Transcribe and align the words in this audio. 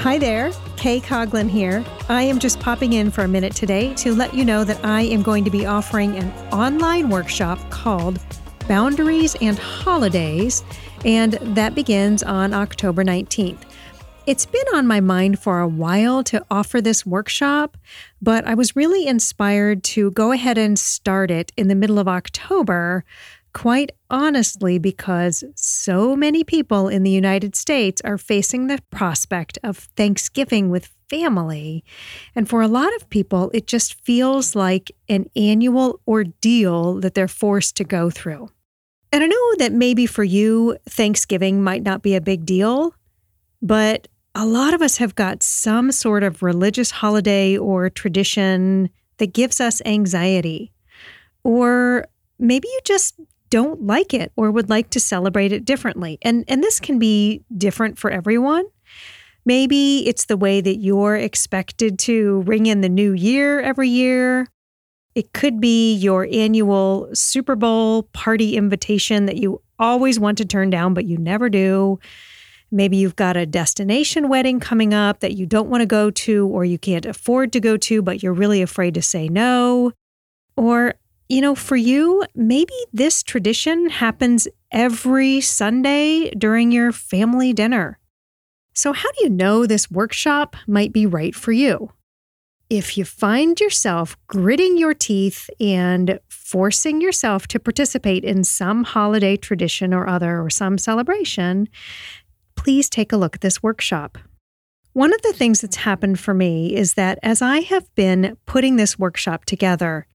Hi 0.00 0.16
there, 0.16 0.50
Kay 0.78 0.98
Coughlin 0.98 1.50
here. 1.50 1.84
I 2.08 2.22
am 2.22 2.38
just 2.38 2.58
popping 2.58 2.94
in 2.94 3.10
for 3.10 3.22
a 3.22 3.28
minute 3.28 3.54
today 3.54 3.92
to 3.96 4.14
let 4.14 4.32
you 4.32 4.46
know 4.46 4.64
that 4.64 4.82
I 4.82 5.02
am 5.02 5.20
going 5.20 5.44
to 5.44 5.50
be 5.50 5.66
offering 5.66 6.16
an 6.16 6.30
online 6.50 7.10
workshop 7.10 7.58
called 7.68 8.18
Boundaries 8.66 9.36
and 9.42 9.58
Holidays, 9.58 10.64
and 11.04 11.34
that 11.54 11.74
begins 11.74 12.22
on 12.22 12.54
October 12.54 13.04
19th. 13.04 13.60
It's 14.26 14.46
been 14.46 14.64
on 14.72 14.86
my 14.86 15.00
mind 15.00 15.38
for 15.38 15.60
a 15.60 15.68
while 15.68 16.24
to 16.24 16.46
offer 16.50 16.80
this 16.80 17.04
workshop, 17.04 17.76
but 18.22 18.46
I 18.46 18.54
was 18.54 18.74
really 18.74 19.06
inspired 19.06 19.84
to 19.84 20.12
go 20.12 20.32
ahead 20.32 20.56
and 20.56 20.78
start 20.78 21.30
it 21.30 21.52
in 21.58 21.68
the 21.68 21.74
middle 21.74 21.98
of 21.98 22.08
October 22.08 23.04
quite 23.52 23.92
honestly, 24.08 24.78
because 24.78 25.44
so 25.54 26.16
many 26.16 26.44
people 26.44 26.88
in 26.88 27.02
the 27.02 27.10
United 27.10 27.54
States 27.56 28.00
are 28.04 28.18
facing 28.18 28.66
the 28.66 28.80
prospect 28.90 29.58
of 29.62 29.76
Thanksgiving 29.96 30.70
with 30.70 30.90
family. 31.08 31.84
And 32.34 32.48
for 32.48 32.62
a 32.62 32.68
lot 32.68 32.94
of 32.96 33.10
people, 33.10 33.50
it 33.52 33.66
just 33.66 33.94
feels 34.04 34.54
like 34.54 34.92
an 35.08 35.28
annual 35.34 36.00
ordeal 36.06 36.94
that 37.00 37.14
they're 37.14 37.28
forced 37.28 37.76
to 37.76 37.84
go 37.84 38.10
through. 38.10 38.48
And 39.12 39.24
I 39.24 39.26
know 39.26 39.54
that 39.58 39.72
maybe 39.72 40.06
for 40.06 40.22
you, 40.22 40.76
Thanksgiving 40.88 41.62
might 41.62 41.82
not 41.82 42.02
be 42.02 42.14
a 42.14 42.20
big 42.20 42.46
deal, 42.46 42.94
but 43.60 44.06
a 44.34 44.46
lot 44.46 44.72
of 44.72 44.82
us 44.82 44.98
have 44.98 45.16
got 45.16 45.42
some 45.42 45.90
sort 45.90 46.22
of 46.22 46.42
religious 46.42 46.92
holiday 46.92 47.56
or 47.56 47.90
tradition 47.90 48.88
that 49.18 49.32
gives 49.32 49.60
us 49.60 49.82
anxiety. 49.84 50.72
Or 51.42 52.06
maybe 52.38 52.68
you 52.68 52.80
just 52.84 53.16
don't 53.50 53.82
like 53.82 54.14
it 54.14 54.32
or 54.36 54.50
would 54.50 54.70
like 54.70 54.90
to 54.90 55.00
celebrate 55.00 55.52
it 55.52 55.64
differently. 55.64 56.18
And 56.22 56.44
and 56.48 56.62
this 56.62 56.80
can 56.80 56.98
be 56.98 57.44
different 57.56 57.98
for 57.98 58.10
everyone. 58.10 58.64
Maybe 59.44 60.06
it's 60.06 60.26
the 60.26 60.36
way 60.36 60.60
that 60.60 60.76
you're 60.76 61.16
expected 61.16 61.98
to 62.00 62.42
ring 62.42 62.66
in 62.66 62.82
the 62.82 62.88
new 62.88 63.12
year 63.12 63.60
every 63.60 63.88
year. 63.88 64.46
It 65.14 65.32
could 65.32 65.60
be 65.60 65.94
your 65.94 66.28
annual 66.30 67.08
Super 67.14 67.56
Bowl 67.56 68.04
party 68.12 68.56
invitation 68.56 69.26
that 69.26 69.38
you 69.38 69.60
always 69.78 70.20
want 70.20 70.38
to 70.38 70.44
turn 70.44 70.70
down, 70.70 70.94
but 70.94 71.04
you 71.04 71.18
never 71.18 71.48
do. 71.48 71.98
Maybe 72.70 72.98
you've 72.98 73.16
got 73.16 73.36
a 73.36 73.46
destination 73.46 74.28
wedding 74.28 74.60
coming 74.60 74.94
up 74.94 75.20
that 75.20 75.32
you 75.32 75.46
don't 75.46 75.68
want 75.68 75.80
to 75.80 75.86
go 75.86 76.10
to 76.10 76.46
or 76.46 76.64
you 76.64 76.78
can't 76.78 77.06
afford 77.06 77.52
to 77.54 77.60
go 77.60 77.76
to, 77.78 78.02
but 78.02 78.22
you're 78.22 78.32
really 78.32 78.62
afraid 78.62 78.94
to 78.94 79.02
say 79.02 79.28
no. 79.28 79.92
Or 80.56 80.94
you 81.30 81.40
know, 81.40 81.54
for 81.54 81.76
you, 81.76 82.24
maybe 82.34 82.74
this 82.92 83.22
tradition 83.22 83.88
happens 83.88 84.48
every 84.72 85.40
Sunday 85.40 86.28
during 86.30 86.72
your 86.72 86.90
family 86.90 87.52
dinner. 87.52 88.00
So, 88.74 88.92
how 88.92 89.08
do 89.12 89.24
you 89.24 89.30
know 89.30 89.64
this 89.64 89.90
workshop 89.90 90.56
might 90.66 90.92
be 90.92 91.06
right 91.06 91.32
for 91.34 91.52
you? 91.52 91.92
If 92.68 92.98
you 92.98 93.04
find 93.04 93.60
yourself 93.60 94.16
gritting 94.26 94.76
your 94.76 94.92
teeth 94.92 95.48
and 95.60 96.18
forcing 96.28 97.00
yourself 97.00 97.46
to 97.48 97.60
participate 97.60 98.24
in 98.24 98.42
some 98.42 98.82
holiday 98.82 99.36
tradition 99.36 99.94
or 99.94 100.08
other 100.08 100.40
or 100.40 100.50
some 100.50 100.78
celebration, 100.78 101.68
please 102.56 102.90
take 102.90 103.12
a 103.12 103.16
look 103.16 103.36
at 103.36 103.40
this 103.40 103.62
workshop. 103.62 104.18
One 104.94 105.14
of 105.14 105.22
the 105.22 105.32
things 105.32 105.60
that's 105.60 105.76
happened 105.76 106.18
for 106.18 106.34
me 106.34 106.74
is 106.74 106.94
that 106.94 107.20
as 107.22 107.40
I 107.40 107.60
have 107.60 107.92
been 107.94 108.36
putting 108.46 108.74
this 108.74 108.98
workshop 108.98 109.44
together, 109.44 110.06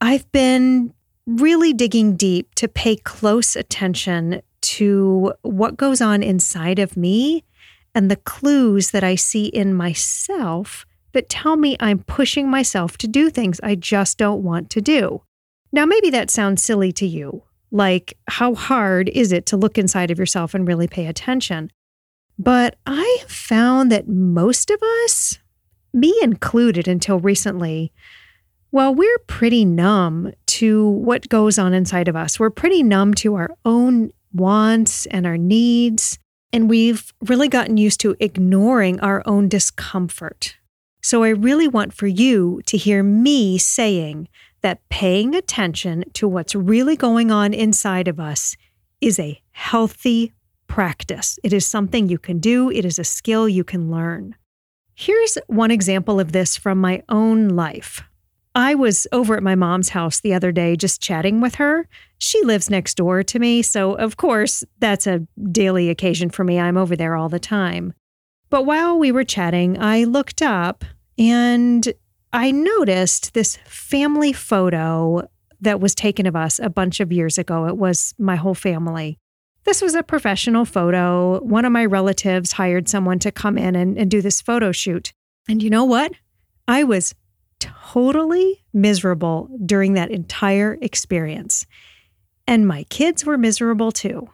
I've 0.00 0.30
been 0.32 0.94
really 1.26 1.72
digging 1.72 2.16
deep 2.16 2.54
to 2.56 2.68
pay 2.68 2.96
close 2.96 3.56
attention 3.56 4.42
to 4.60 5.32
what 5.42 5.76
goes 5.76 6.00
on 6.00 6.22
inside 6.22 6.78
of 6.78 6.96
me 6.96 7.44
and 7.94 8.10
the 8.10 8.16
clues 8.16 8.90
that 8.92 9.04
I 9.04 9.14
see 9.14 9.46
in 9.46 9.74
myself 9.74 10.86
that 11.12 11.28
tell 11.28 11.56
me 11.56 11.76
I'm 11.80 12.00
pushing 12.00 12.48
myself 12.50 12.96
to 12.98 13.08
do 13.08 13.30
things 13.30 13.60
I 13.62 13.74
just 13.74 14.18
don't 14.18 14.42
want 14.42 14.70
to 14.70 14.80
do. 14.80 15.22
Now, 15.72 15.84
maybe 15.84 16.10
that 16.10 16.30
sounds 16.30 16.62
silly 16.62 16.92
to 16.92 17.06
you. 17.06 17.42
Like, 17.70 18.16
how 18.28 18.54
hard 18.54 19.08
is 19.08 19.32
it 19.32 19.46
to 19.46 19.56
look 19.56 19.76
inside 19.76 20.10
of 20.10 20.18
yourself 20.18 20.54
and 20.54 20.66
really 20.66 20.86
pay 20.86 21.06
attention? 21.06 21.70
But 22.38 22.76
I 22.86 23.18
have 23.20 23.30
found 23.30 23.90
that 23.92 24.08
most 24.08 24.70
of 24.70 24.80
us, 25.04 25.38
me 25.92 26.18
included 26.22 26.86
until 26.88 27.18
recently, 27.18 27.92
well, 28.70 28.94
we're 28.94 29.18
pretty 29.26 29.64
numb 29.64 30.32
to 30.46 30.88
what 30.88 31.28
goes 31.28 31.58
on 31.58 31.72
inside 31.72 32.08
of 32.08 32.16
us. 32.16 32.38
We're 32.38 32.50
pretty 32.50 32.82
numb 32.82 33.14
to 33.14 33.34
our 33.34 33.50
own 33.64 34.10
wants 34.32 35.06
and 35.06 35.26
our 35.26 35.38
needs. 35.38 36.18
And 36.52 36.68
we've 36.68 37.12
really 37.26 37.48
gotten 37.48 37.76
used 37.76 38.00
to 38.00 38.16
ignoring 38.20 39.00
our 39.00 39.22
own 39.26 39.48
discomfort. 39.48 40.56
So 41.02 41.22
I 41.22 41.28
really 41.28 41.68
want 41.68 41.94
for 41.94 42.06
you 42.06 42.60
to 42.66 42.76
hear 42.76 43.02
me 43.02 43.58
saying 43.58 44.28
that 44.62 44.86
paying 44.88 45.34
attention 45.34 46.04
to 46.14 46.26
what's 46.26 46.54
really 46.54 46.96
going 46.96 47.30
on 47.30 47.54
inside 47.54 48.08
of 48.08 48.18
us 48.18 48.56
is 49.00 49.18
a 49.18 49.40
healthy 49.52 50.32
practice. 50.66 51.38
It 51.42 51.52
is 51.52 51.66
something 51.66 52.08
you 52.08 52.18
can 52.18 52.38
do, 52.38 52.70
it 52.70 52.84
is 52.84 52.98
a 52.98 53.04
skill 53.04 53.48
you 53.48 53.64
can 53.64 53.90
learn. 53.90 54.34
Here's 54.94 55.38
one 55.46 55.70
example 55.70 56.18
of 56.18 56.32
this 56.32 56.56
from 56.56 56.78
my 56.78 57.02
own 57.08 57.48
life. 57.50 58.02
I 58.58 58.74
was 58.74 59.06
over 59.12 59.36
at 59.36 59.42
my 59.44 59.54
mom's 59.54 59.90
house 59.90 60.18
the 60.18 60.34
other 60.34 60.50
day 60.50 60.74
just 60.74 61.00
chatting 61.00 61.40
with 61.40 61.54
her. 61.54 61.88
She 62.18 62.42
lives 62.42 62.68
next 62.68 62.96
door 62.96 63.22
to 63.22 63.38
me, 63.38 63.62
so 63.62 63.92
of 63.92 64.16
course, 64.16 64.64
that's 64.80 65.06
a 65.06 65.24
daily 65.52 65.90
occasion 65.90 66.28
for 66.28 66.42
me. 66.42 66.58
I'm 66.58 66.76
over 66.76 66.96
there 66.96 67.14
all 67.14 67.28
the 67.28 67.38
time. 67.38 67.94
But 68.50 68.66
while 68.66 68.98
we 68.98 69.12
were 69.12 69.22
chatting, 69.22 69.80
I 69.80 70.02
looked 70.02 70.42
up 70.42 70.84
and 71.16 71.86
I 72.32 72.50
noticed 72.50 73.32
this 73.32 73.58
family 73.64 74.32
photo 74.32 75.28
that 75.60 75.78
was 75.78 75.94
taken 75.94 76.26
of 76.26 76.34
us 76.34 76.58
a 76.58 76.68
bunch 76.68 76.98
of 76.98 77.12
years 77.12 77.38
ago. 77.38 77.68
It 77.68 77.76
was 77.76 78.12
my 78.18 78.34
whole 78.34 78.56
family. 78.56 79.18
This 79.62 79.80
was 79.80 79.94
a 79.94 80.02
professional 80.02 80.64
photo. 80.64 81.38
One 81.44 81.64
of 81.64 81.70
my 81.70 81.84
relatives 81.84 82.50
hired 82.50 82.88
someone 82.88 83.20
to 83.20 83.30
come 83.30 83.56
in 83.56 83.76
and, 83.76 83.96
and 83.96 84.10
do 84.10 84.20
this 84.20 84.42
photo 84.42 84.72
shoot. 84.72 85.12
And 85.48 85.62
you 85.62 85.70
know 85.70 85.84
what? 85.84 86.10
I 86.66 86.82
was 86.82 87.14
totally 87.60 88.64
miserable 88.72 89.48
during 89.64 89.94
that 89.94 90.10
entire 90.10 90.78
experience. 90.80 91.66
And 92.46 92.66
my 92.66 92.84
kids 92.84 93.24
were 93.24 93.38
miserable 93.38 93.92
too. 93.92 94.28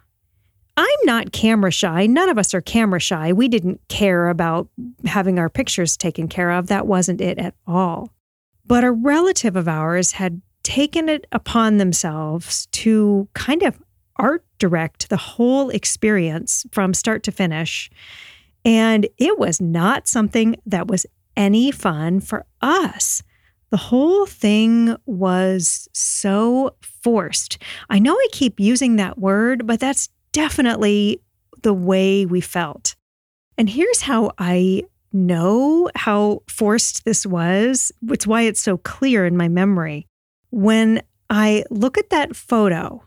I'm 0.76 0.86
not 1.04 1.32
camera 1.32 1.70
shy. 1.70 2.06
None 2.06 2.28
of 2.28 2.38
us 2.38 2.52
are 2.52 2.60
camera 2.60 3.00
shy. 3.00 3.32
We 3.32 3.48
didn't 3.48 3.80
care 3.88 4.28
about 4.28 4.68
having 5.04 5.38
our 5.38 5.48
pictures 5.48 5.96
taken 5.96 6.28
care 6.28 6.50
of. 6.50 6.66
That 6.66 6.86
wasn't 6.86 7.20
it 7.20 7.38
at 7.38 7.54
all. 7.66 8.10
But 8.66 8.82
a 8.82 8.90
relative 8.90 9.56
of 9.56 9.68
ours 9.68 10.12
had 10.12 10.42
taken 10.62 11.08
it 11.08 11.26
upon 11.30 11.76
themselves 11.76 12.66
to 12.72 13.28
kind 13.34 13.62
of 13.62 13.78
art 14.16 14.44
direct 14.58 15.08
the 15.10 15.16
whole 15.16 15.70
experience 15.70 16.64
from 16.72 16.94
start 16.94 17.22
to 17.24 17.32
finish. 17.32 17.90
And 18.64 19.06
it 19.18 19.38
was 19.38 19.60
not 19.60 20.08
something 20.08 20.56
that 20.66 20.88
was 20.88 21.06
any 21.36 21.70
fun 21.70 22.20
for 22.20 22.46
us. 22.60 23.22
The 23.70 23.76
whole 23.76 24.26
thing 24.26 24.96
was 25.06 25.88
so 25.92 26.76
forced. 26.80 27.58
I 27.90 27.98
know 27.98 28.14
I 28.14 28.26
keep 28.30 28.60
using 28.60 28.96
that 28.96 29.18
word, 29.18 29.66
but 29.66 29.80
that's 29.80 30.08
definitely 30.32 31.20
the 31.62 31.74
way 31.74 32.24
we 32.26 32.40
felt. 32.40 32.94
And 33.58 33.68
here's 33.68 34.02
how 34.02 34.32
I 34.38 34.84
know 35.12 35.90
how 35.94 36.42
forced 36.48 37.04
this 37.04 37.24
was. 37.24 37.92
It's 38.08 38.26
why 38.26 38.42
it's 38.42 38.60
so 38.60 38.76
clear 38.76 39.26
in 39.26 39.36
my 39.36 39.48
memory. 39.48 40.06
When 40.50 41.02
I 41.30 41.64
look 41.70 41.98
at 41.98 42.10
that 42.10 42.36
photo, 42.36 43.02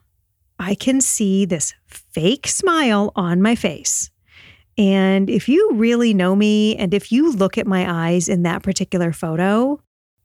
I 0.60 0.76
can 0.76 1.02
see 1.02 1.46
this 1.46 1.74
fake 1.86 2.48
smile 2.48 3.12
on 3.16 3.42
my 3.42 3.56
face. 3.56 4.10
And 4.77 5.29
if 5.29 5.50
you 5.50 5.71
really 5.74 6.13
know 6.13 6.35
me 6.35 6.75
and 6.75 6.94
if 6.94 7.12
you 7.12 7.31
look 7.31 7.57
at 7.57 7.65
my 7.65 8.09
eyes 8.09 8.29
in 8.29 8.44
that 8.44 8.62
particular 8.62 9.12
photo, 9.12 9.79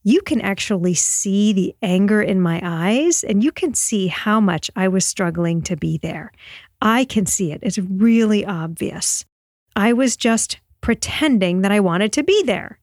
you 0.04 0.20
can 0.20 0.40
actually 0.40 0.94
see 0.94 1.52
the 1.52 1.75
anger 1.81 2.20
in 2.20 2.40
my 2.40 2.60
eyes 2.62 3.22
and 3.25 3.43
you 3.43 3.52
can 3.52 3.72
see 3.72 4.08
how 4.08 4.40
much 4.40 4.70
I 4.76 4.88
was 4.88 5.06
struggling 5.06 5.62
to 5.62 5.76
be 5.76 5.96
there. 5.99 6.32
I 6.81 7.04
can 7.04 7.25
see 7.26 7.52
it. 7.52 7.60
It's 7.62 7.78
really 7.78 8.44
obvious. 8.44 9.25
I 9.76 9.93
was 9.93 10.16
just 10.16 10.58
pretending 10.81 11.62
that 11.62 11.72
I 11.72 11.81
wanted 11.81 12.12
to 12.14 12.25
be 12.25 12.43
there. 12.43 12.78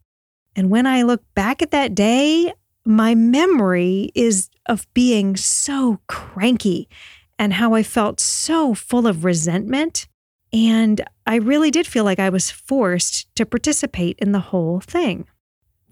And 0.56 0.69
when 0.69 0.88
I 0.88 1.04
look 1.04 1.21
back 1.36 1.62
at 1.62 1.71
that 1.71 1.94
day, 1.94 2.54
my 2.86 3.13
memory 3.13 4.12
is 4.16 4.50
of 4.66 4.92
being 4.94 5.36
so 5.36 6.00
cranky 6.07 6.89
and 7.38 7.54
how 7.54 7.74
I 7.74 7.83
felt 7.83 8.19
so 8.19 8.74
full 8.74 9.06
of 9.06 9.25
resentment 9.25 10.07
and 10.51 11.01
I 11.25 11.36
really 11.36 11.72
did 11.72 11.86
feel 11.86 12.04
like 12.04 12.19
I 12.19 12.30
was 12.30 12.50
forced 12.50 13.34
to 13.36 13.46
participate 13.46 14.18
in 14.19 14.31
the 14.31 14.40
whole 14.40 14.80
thing. 14.80 15.28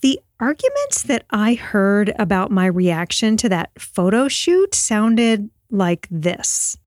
The 0.01 0.19
arguments 0.39 1.03
that 1.03 1.25
I 1.29 1.55
heard 1.55 2.13
about 2.19 2.51
my 2.51 2.65
reaction 2.65 3.37
to 3.37 3.49
that 3.49 3.71
photo 3.79 4.27
shoot 4.27 4.75
sounded 4.75 5.49
like 5.69 6.07
this. 6.09 6.77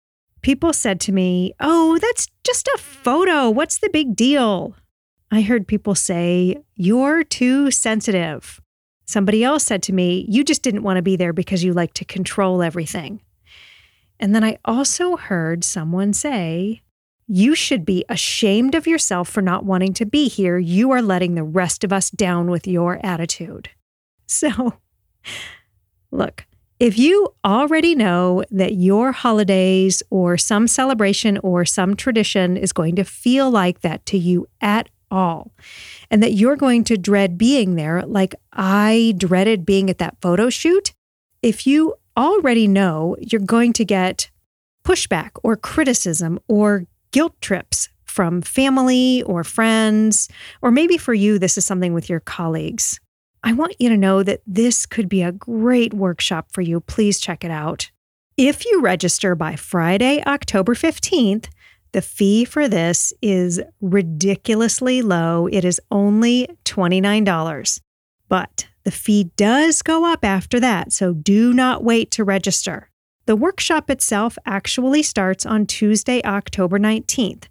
People 0.43 0.73
said 0.73 1.01
to 1.01 1.13
me, 1.13 1.53
Oh, 1.61 1.99
that's 1.99 2.29
just 2.45 2.67
a 2.69 2.79
photo. 2.79 3.51
What's 3.51 3.79
the 3.79 3.91
big 3.91 4.17
deal? 4.17 4.75
I 5.31 5.43
heard 5.43 5.69
people 5.69 5.95
say, 5.95 6.57
You're 6.77 7.25
too 7.25 7.71
sensitive. 7.71 8.61
Somebody 9.07 9.45
else 9.45 9.65
said 9.65 9.83
to 9.85 9.93
me, 9.93 10.25
You 10.29 10.45
just 10.45 10.63
didn't 10.63 10.83
want 10.83 10.97
to 10.97 11.03
be 11.03 11.17
there 11.17 11.33
because 11.33 11.63
you 11.63 11.73
like 11.73 11.95
to 11.95 12.05
control 12.05 12.63
everything. 12.63 13.21
And 14.19 14.35
then 14.35 14.45
I 14.45 14.59
also 14.65 15.17
heard 15.17 15.65
someone 15.65 16.13
say, 16.13 16.83
You 17.33 17.55
should 17.55 17.85
be 17.85 18.05
ashamed 18.09 18.75
of 18.75 18.89
yourself 18.89 19.29
for 19.29 19.41
not 19.41 19.65
wanting 19.65 19.93
to 19.95 20.05
be 20.05 20.27
here. 20.27 20.59
You 20.59 20.91
are 20.91 21.01
letting 21.01 21.37
the 21.37 21.45
rest 21.45 21.85
of 21.85 21.93
us 21.93 22.11
down 22.11 22.51
with 22.51 22.67
your 22.67 22.99
attitude. 23.07 23.71
So, 24.33 24.75
look, 26.13 26.47
if 26.79 26.97
you 26.97 27.35
already 27.45 27.97
know 27.97 28.45
that 28.53 28.75
your 28.75 29.11
holidays 29.11 30.05
or 30.09 30.39
some 30.39 30.69
celebration 30.69 31.37
or 31.39 31.65
some 31.65 31.97
tradition 31.97 32.57
is 32.57 32.73
going 32.73 32.95
to 32.95 33.03
feel 33.03 33.51
like 33.51 33.81
that 33.81 34.07
to 34.07 34.19
you 34.19 34.47
at 34.61 34.89
all, 35.11 35.53
and 36.13 36.23
that 36.23 36.35
you're 36.35 36.55
going 36.55 36.85
to 36.85 36.97
dread 36.97 37.37
being 37.37 37.75
there, 37.75 38.05
like 38.07 38.37
I 38.53 39.15
dreaded 39.17 39.67
being 39.67 39.91
at 39.91 39.99
that 39.99 40.17
photo 40.21 40.49
shoot, 40.49 40.95
if 41.43 41.67
you 41.67 41.97
already 42.17 42.69
know 42.69 43.17
you're 43.21 43.41
going 43.41 43.73
to 43.73 43.85
get 43.85 44.31
pushback 44.85 45.31
or 45.43 45.57
criticism 45.57 46.39
or 46.47 46.87
guilt 47.13 47.41
trips 47.41 47.89
from 48.05 48.43
family 48.43 49.23
or 49.23 49.45
friends, 49.45 50.29
or 50.63 50.71
maybe 50.71 50.99
for 50.99 51.15
you, 51.15 51.39
this 51.39 51.57
is 51.57 51.65
something 51.65 51.95
with 51.95 52.09
your 52.09 52.21
colleagues. 52.21 53.01
I 53.43 53.53
want 53.53 53.77
you 53.79 53.89
to 53.89 53.97
know 53.97 54.23
that 54.23 54.43
this 54.47 54.85
could 54.85 55.09
be 55.09 55.23
a 55.23 55.33
great 55.33 55.95
workshop 55.95 56.49
for 56.53 56.61
you. 56.61 56.81
Please 56.81 57.21
check 57.21 57.45
it 57.45 57.51
out. 57.51 57.91
If 58.37 58.67
you 58.67 58.81
register 58.81 59.35
by 59.35 59.57
Friday, 59.57 60.23
October 60.27 60.75
15th, 60.75 61.47
the 61.93 62.03
fee 62.03 62.45
for 62.45 62.69
this 62.69 63.13
is 63.23 63.61
ridiculously 63.81 65.03
low. 65.03 65.47
It 65.47 65.65
is 65.65 65.81
only 65.91 66.49
$29. 66.65 67.81
But 68.29 68.69
the 68.85 68.91
fee 68.91 69.31
does 69.37 69.83
go 69.83 70.05
up 70.05 70.25
after 70.25 70.61
that, 70.61 70.93
so 70.93 71.15
do 71.15 71.53
not 71.53 71.83
wait 71.83 72.11
to 72.13 72.25
register. 72.25 72.90
The 73.27 73.37
workshop 73.37 73.91
itself 73.91 74.39
actually 74.47 75.03
starts 75.03 75.47
on 75.47 75.67
Tuesday, 75.67 76.23
October 76.25 76.79
19th. 76.79 77.45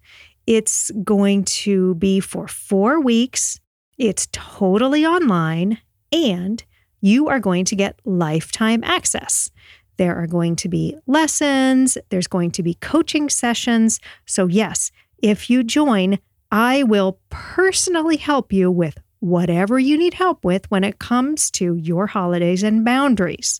It's 0.45 0.91
going 1.03 1.45
to 1.45 1.95
be 1.95 2.19
for 2.19 2.47
four 2.47 2.99
weeks 2.99 3.59
it's 3.99 4.29
totally 4.31 5.05
online, 5.05 5.79
and 6.13 6.63
you 7.01 7.27
are 7.27 7.41
going 7.41 7.65
to 7.65 7.75
get 7.75 7.99
lifetime 8.05 8.81
access. 8.85 9.51
There 9.97 10.15
are 10.15 10.25
going 10.25 10.55
to 10.55 10.69
be 10.69 10.95
lessons, 11.05 11.97
there's 12.07 12.27
going 12.27 12.51
to 12.51 12.63
be 12.63 12.75
coaching 12.75 13.27
sessions. 13.27 13.99
So, 14.25 14.47
yes, 14.47 14.91
if 15.21 15.49
you 15.49 15.65
join, 15.65 16.19
I 16.49 16.83
will 16.83 17.19
personally 17.29 18.15
help 18.15 18.53
you 18.53 18.71
with 18.71 18.97
whatever 19.19 19.77
you 19.77 19.97
need 19.97 20.13
help 20.13 20.45
with 20.45 20.71
when 20.71 20.85
it 20.85 20.97
comes 20.97 21.51
to 21.51 21.75
your 21.75 22.07
holidays 22.07 22.63
and 22.63 22.85
boundaries. 22.85 23.59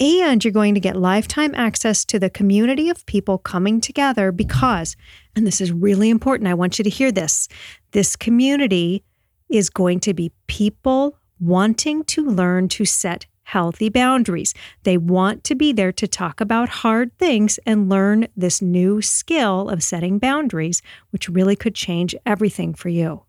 And 0.00 0.42
you're 0.42 0.52
going 0.52 0.74
to 0.74 0.80
get 0.80 0.96
lifetime 0.96 1.54
access 1.54 2.06
to 2.06 2.18
the 2.18 2.30
community 2.30 2.88
of 2.88 3.04
people 3.04 3.36
coming 3.36 3.82
together 3.82 4.32
because, 4.32 4.96
and 5.36 5.46
this 5.46 5.60
is 5.60 5.72
really 5.72 6.08
important, 6.08 6.48
I 6.48 6.54
want 6.54 6.78
you 6.78 6.84
to 6.84 6.90
hear 6.90 7.12
this 7.12 7.48
this 7.92 8.16
community 8.16 9.04
is 9.50 9.68
going 9.68 10.00
to 10.00 10.14
be 10.14 10.32
people 10.46 11.18
wanting 11.38 12.04
to 12.04 12.24
learn 12.24 12.68
to 12.68 12.84
set 12.84 13.26
healthy 13.42 13.88
boundaries. 13.88 14.54
They 14.84 14.96
want 14.96 15.42
to 15.44 15.54
be 15.54 15.72
there 15.72 15.92
to 15.92 16.06
talk 16.06 16.40
about 16.40 16.68
hard 16.68 17.16
things 17.18 17.58
and 17.66 17.88
learn 17.88 18.28
this 18.36 18.62
new 18.62 19.02
skill 19.02 19.68
of 19.68 19.82
setting 19.82 20.18
boundaries, 20.18 20.82
which 21.10 21.28
really 21.28 21.56
could 21.56 21.74
change 21.74 22.14
everything 22.24 22.74
for 22.74 22.88
you. 22.88 23.24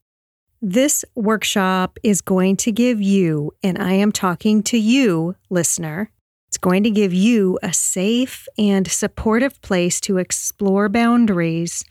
This 0.61 1.03
workshop 1.15 1.97
is 2.03 2.21
going 2.21 2.55
to 2.57 2.71
give 2.71 3.01
you, 3.01 3.51
and 3.63 3.81
I 3.81 3.93
am 3.93 4.11
talking 4.11 4.61
to 4.63 4.77
you, 4.77 5.35
listener, 5.49 6.11
it's 6.51 6.57
going 6.57 6.83
to 6.83 6.91
give 6.91 7.13
you 7.13 7.57
a 7.63 7.71
safe 7.71 8.45
and 8.57 8.85
supportive 8.85 9.61
place 9.61 10.01
to 10.01 10.17
explore 10.17 10.89
boundaries 10.89 11.85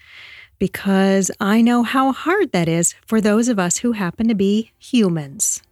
because 0.59 1.31
I 1.41 1.63
know 1.63 1.83
how 1.83 2.13
hard 2.13 2.53
that 2.53 2.69
is 2.69 2.95
for 3.07 3.23
those 3.23 3.49
of 3.49 3.59
us 3.59 3.79
who 3.79 3.93
happen 3.93 4.29
to 4.29 4.35
be 4.35 4.73
humans. 4.79 5.63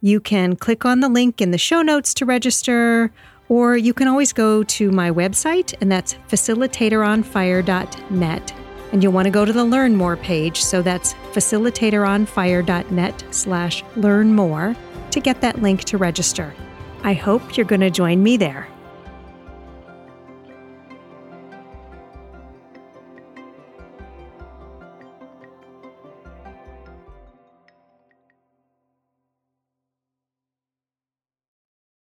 You 0.00 0.20
can 0.20 0.54
click 0.54 0.84
on 0.84 1.00
the 1.00 1.08
link 1.08 1.40
in 1.40 1.50
the 1.50 1.58
show 1.58 1.82
notes 1.82 2.14
to 2.14 2.24
register, 2.24 3.10
or 3.48 3.76
you 3.76 3.92
can 3.92 4.06
always 4.06 4.32
go 4.32 4.62
to 4.62 4.92
my 4.92 5.10
website, 5.10 5.74
and 5.80 5.90
that's 5.90 6.14
facilitatoronfire.net. 6.28 8.54
And 8.92 9.02
you'll 9.02 9.12
want 9.12 9.26
to 9.26 9.32
go 9.32 9.44
to 9.44 9.52
the 9.52 9.64
Learn 9.64 9.96
More 9.96 10.16
page, 10.16 10.62
so 10.62 10.82
that's 10.82 11.14
facilitatoronfire.net 11.32 13.24
slash 13.32 13.82
learn 13.96 14.36
more 14.36 14.76
to 15.10 15.18
get 15.18 15.40
that 15.40 15.60
link 15.60 15.82
to 15.82 15.98
register. 15.98 16.54
I 17.02 17.14
hope 17.14 17.56
you're 17.56 17.66
going 17.66 17.80
to 17.80 17.90
join 17.90 18.22
me 18.22 18.36
there. 18.36 18.68